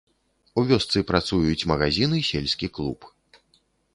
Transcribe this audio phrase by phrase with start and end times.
[0.59, 2.99] У вёсцы працуюць магазін і сельскі клуб.